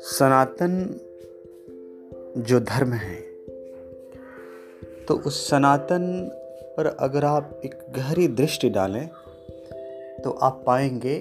[0.00, 1.00] सनातन
[2.38, 3.20] जो धर्म है
[5.08, 6.30] तो उस सनातन
[6.76, 9.08] पर अगर आप एक गहरी दृष्टि डालें
[10.24, 11.18] तो आप पाएँगे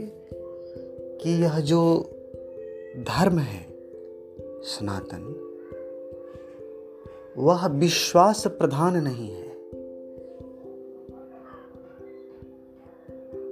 [1.21, 2.09] कि यह जो
[2.97, 3.67] धर्म है,
[4.63, 5.53] सनातन,
[7.37, 9.46] वह विश्वास प्रधान नहीं है।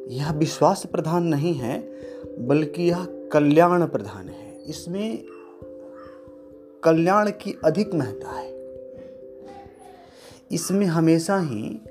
[0.07, 1.91] यह विश्वास प्रधान नहीं है,
[2.39, 5.25] बल्कि यह कल्याण प्रधान है। इसमें
[6.83, 8.55] कल्याण की अधिक महत्ता है।
[10.51, 11.81] इसमें हमेशा ही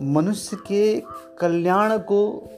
[0.00, 1.00] मनुष्य के
[1.38, 2.48] कल्याण को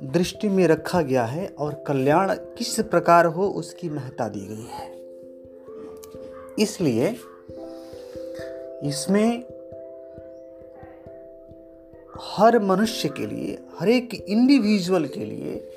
[0.00, 4.96] दृष्टि में रखा गया है और कल्याण किस प्रकार हो उसकी महत्ता दी गई है।
[6.58, 7.16] इसलिए
[8.88, 9.55] इसमें
[12.20, 15.70] हर मनुष्य के लिए, हर एक इंडिविजुअल के लिए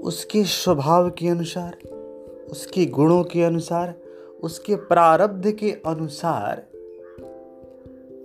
[0.00, 1.76] उसके स्वभाव के अनुसार,
[2.50, 3.94] उसके गुणों के अनुसार,
[4.42, 6.66] उसके प्रारब्ध के अनुसार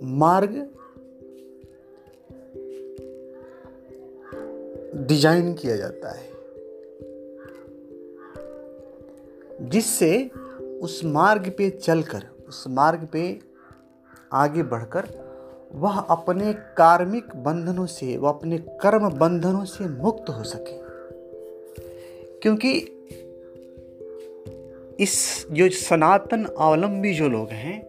[0.02, 0.70] मार्ग
[5.06, 6.30] डिज़ाइन किया जाता है।
[9.70, 10.30] जिससे
[10.82, 13.40] उस मार्ग पे चलकर, उस मार्ग पे
[14.32, 15.29] आगे बढ़कर
[15.74, 20.90] वह अपने कार्मिक बंधनों से, वह अपने कर्म बंधनों से मुक्त हो सके।
[22.40, 22.96] क्योंकि
[25.00, 27.88] इस जो सनातन अवलंबी जो लोग हैं,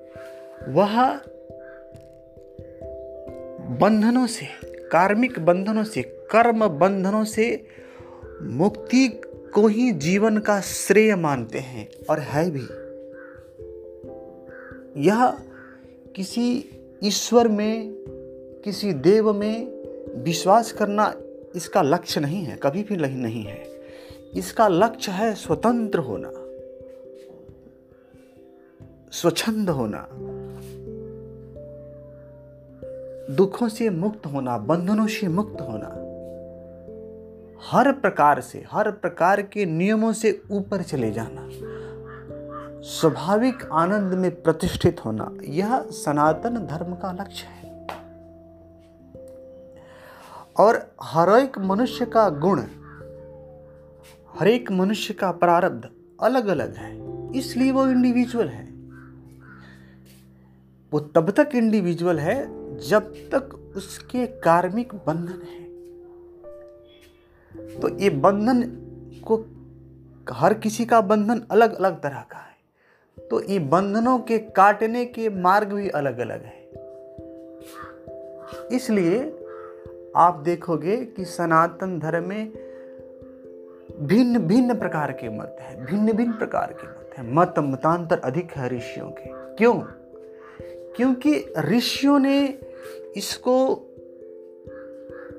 [0.73, 1.15] वह
[3.77, 7.67] बंधनों से, कार्मिक बंधनों से, कर्म बंधनों से
[8.41, 9.21] मुक्ति
[9.53, 12.63] को ही जीवन का श्रेय मानते हैं, और है भी।
[15.07, 15.37] यह
[16.15, 17.91] किसी ईश्वर में,
[18.65, 19.67] किसी देव में
[20.23, 21.13] विश्वास करना
[21.55, 23.63] इसका लक्ष्य नहीं है, कभी भी नहीं है।
[24.35, 26.31] इसका लक्ष्य है स्वतंत्र होना,
[29.11, 30.07] स्वच्छंद होना,
[33.35, 35.87] दुखों से मुक्त होना, बंधनों से मुक्त होना।
[37.63, 41.49] हर प्रकार से, हर प्रकार के नियमों से ऊपर चले जाना।
[42.83, 47.87] स्वाभाविक आनंद में प्रतिष्ठित होना, यह सनातन धर्म का लक्ष्य है।
[50.59, 52.61] और हर एक मनुष्य का गुण,
[54.39, 55.89] हर एक मनुष्य का प्रारब्ध
[56.21, 56.91] अलग अलग है,
[57.37, 58.65] इसलिए वो इंडिविजुअल है।
[60.91, 62.37] वो तब तक इंडिविजुअल है,
[62.87, 65.61] जब तक उसके कार्मिक बंधन है।
[67.79, 68.63] तो ये बंधन
[69.27, 69.45] को,
[70.31, 72.50] हर किसी का बंधन अलग अलग तरह का है।
[73.17, 76.61] तो ये बंधनों के काटने के मार्ग भी अलग अलग है।
[78.71, 79.19] इसलिए
[80.15, 82.51] आप देखोगे कि सनातन धर्म में
[84.01, 88.51] भिन्न भिन्न प्रकार के मत है भिन्न भिन्न प्रकार के मत है। मत मतांतर अधिक
[88.51, 89.73] है ऋषियों के। क्यों?
[90.95, 92.59] क्योंकि ऋषियों ने
[93.17, 93.87] इसको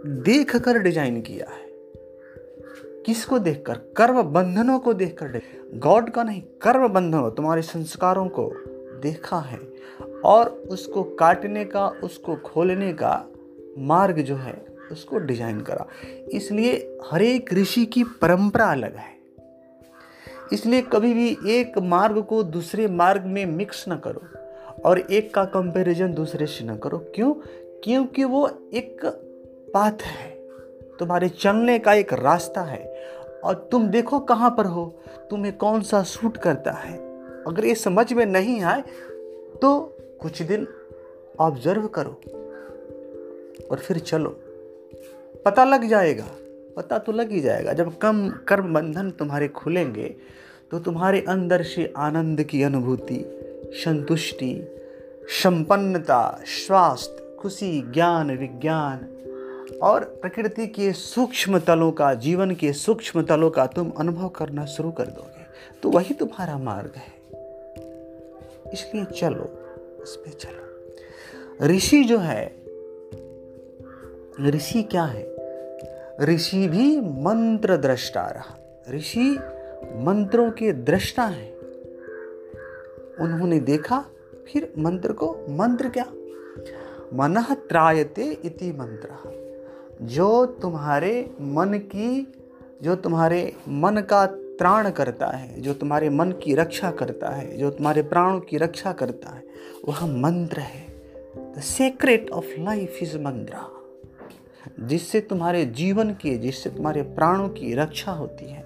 [0.07, 1.72] देख कर डिज़ाइन किया है।
[3.07, 3.75] किसको देखकर?
[3.97, 5.41] कर्म बंधनों को देखकर
[5.75, 8.53] गॉड का नहीं कर्म बंधनों तुम्हारे संस्कारों को
[9.01, 9.61] देखा है।
[10.25, 13.27] और उसको काटने का, उसको खोलने का
[13.79, 15.87] मार्ग जो है, उसको डिज़ाइन करा।
[16.33, 19.13] इसलिए हर एक ऋषि की परंपरा अलग है।
[20.53, 24.23] इसलिए कभी भी एक मार्ग को दूसरे मार्ग में मिक्स ना करो
[24.85, 27.35] और एक का कंपैरिजन दूसरे से न करो। क्यों?
[27.85, 29.05] क्योंकि वो एक
[29.75, 30.31] पाथ है।
[30.99, 32.92] तुम्हारे चलने का एक रास्ता है।
[33.45, 34.99] और तुम देखो कहाँ पर हो।
[35.31, 36.97] तुम्हें कौन सा सूट करता है।
[37.45, 38.81] अगर ये समझ में नहीं आए
[39.63, 40.67] तो कुछ दिन
[41.41, 42.21] ऑब्ज़र्व करो
[43.71, 44.31] और फिर चलो।
[45.45, 46.27] पता लग जाएगा।
[46.77, 50.17] पता तो लग ही जाएगा। जब कम कर्म बंधन तुम्हारे खुलेंगे
[50.71, 53.39] तो तुम्हारे अंदर से आनंद की अनुभूति,
[53.85, 54.79] संतुष्टि,
[55.43, 59.12] संपन्नता, स्वास्थ्य, खुशी, ज्ञान, विज्ञान
[59.83, 64.91] और प्रकृति के सूक्ष्म तलों का, जीवन के सूक्ष्म तलों का तुम अनुभव करना शुरू
[64.91, 65.43] कर दोगे।
[65.83, 67.23] तो वही तुम्हारा मार्ग है।
[68.73, 69.59] इसलिए चलो,
[70.03, 70.63] उस पर चलो।
[71.67, 72.57] ऋषि जो है,
[74.41, 75.37] ऋषि क्या है?
[76.21, 79.39] ऋषि भी मंत्र दृष्टा रहा। ऋषि
[79.95, 81.57] मंत्रों के दृष्टा हैं।
[83.21, 84.05] उन्होंने देखा,
[84.53, 86.07] फिर मंत्र को, मंत्र क्या?
[87.15, 89.42] मन त्रायते इति मंत्र।
[90.03, 92.33] जो तुम्हारे मन की,
[92.83, 97.71] जो तुम्हारे मन का त्राण करता है, जो तुम्हारे मन की रक्षा करता है, जो
[97.71, 99.43] तुम्हारे प्राणों की रक्षा करता है,
[99.89, 100.87] वह मंत्र है।
[101.59, 103.83] The secret of life is mantra
[104.81, 108.65] जिससे तुम्हारे जीवन की, जिससे तुम्हारे प्राणों की रक्षा होती है,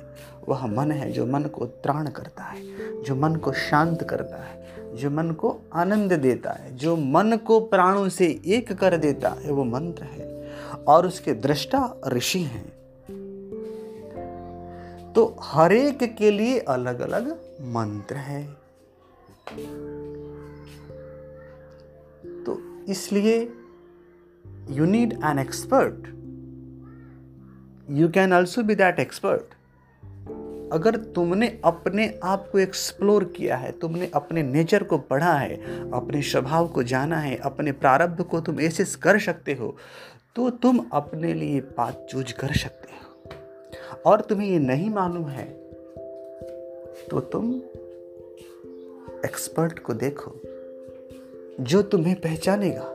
[0.48, 2.62] वह मन है जो मन को त्राण करता है,
[3.02, 4.66] जो मन को शांत करता है,
[4.96, 9.50] जो मन को आनंद देता है, जो मन को प्राणों से एक कर देता है,
[9.52, 10.35] वो मंत्र है।
[10.88, 12.66] और उसके दृष्टा ऋषि हैं।
[15.12, 17.30] तो हर एक के लिए अलग अलग
[17.62, 18.42] मंत्र है।
[22.44, 23.38] तो इसलिए
[24.70, 26.06] you need an expert
[27.90, 29.54] you can also be that expert
[30.72, 35.56] अगर तुमने अपने आप को एक्सप्लोर किया है, तुमने अपने नेचर को पढ़ा है,
[35.90, 39.76] अपने स्वभाव को जाना है, अपने प्रारब्ध को तुम ऐसे कर सकते हो
[40.36, 45.44] तो तुम अपने लिए पाथ चूज़ कर सकते हो। और तुम्हें ये नहीं मालूम है
[47.10, 47.54] तो तुम
[49.24, 50.32] एक्सपर्ट को देखो,
[51.60, 52.92] जो तुम्हें पहचानेगा,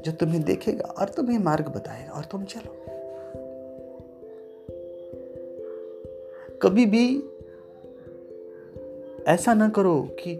[0.00, 2.74] जो तुम्हें देखेगा और तुम्हें मार्ग बताएगा और तुम चलो।
[6.62, 7.06] कभी भी
[9.24, 10.30] ऐसा ना करो कि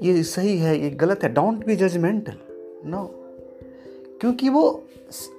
[0.00, 2.36] ये सही है, ये गलत है। डोंट बी जजमेंटल
[2.84, 3.19] नो
[4.20, 4.84] क्योंकि वो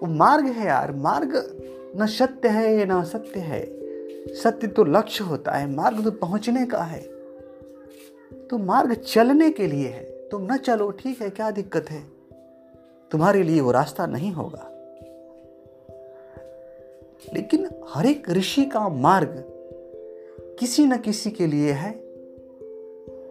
[0.03, 1.57] मार्ग है यार। मार्ग
[1.97, 3.81] न सत्य है ना असत्य है।
[4.35, 7.01] सत्य तो लक्ष्य होता है, मार्ग तो पहुँचने का है।
[8.47, 12.03] तो मार्ग चलने के लिए है। तुम न चलो, ठीक है, क्या दिक्कत है?
[13.11, 14.67] तुम्हारे लिए वो रास्ता नहीं होगा।
[17.33, 19.43] लेकिन हर एक ऋषि का मार्ग
[20.59, 21.91] किसी न किसी के लिए है।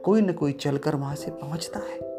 [0.04, 2.09] कोई न कोई चलकर वहाँ से पहुँचता है।